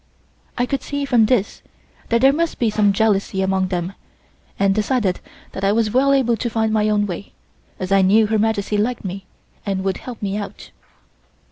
I 0.57 0.65
could 0.65 0.81
see 0.81 1.05
from 1.05 1.27
this 1.27 1.61
that 2.09 2.21
there 2.21 2.33
must 2.33 2.57
be 2.57 2.71
some 2.71 2.91
jealousy 2.91 3.43
among 3.43 3.67
them 3.67 3.93
and 4.57 4.73
decided 4.73 5.19
that 5.51 5.63
I 5.63 5.71
was 5.73 5.91
well 5.91 6.11
able 6.11 6.35
to 6.37 6.49
find 6.49 6.73
my 6.73 6.89
own 6.89 7.05
way, 7.05 7.33
as 7.79 7.91
I 7.91 8.01
knew 8.01 8.25
Her 8.25 8.39
Majesty 8.39 8.77
liked 8.79 9.05
me 9.05 9.27
and 9.63 9.83
would 9.83 9.97
help 9.97 10.19
me 10.19 10.37
out. 10.37 10.71